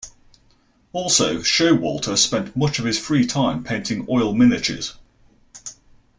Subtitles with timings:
[0.93, 4.95] Also, Showalter spent much of his free time painting oil miniatures.